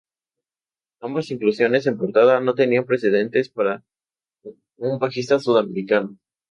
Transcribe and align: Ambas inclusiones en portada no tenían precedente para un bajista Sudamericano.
Ambas 1.01 1.29
inclusiones 1.29 1.85
en 1.85 1.95
portada 1.95 2.39
no 2.39 2.55
tenían 2.55 2.85
precedente 2.85 3.39
para 3.53 3.83
un 4.77 4.97
bajista 4.97 5.37
Sudamericano. 5.37 6.17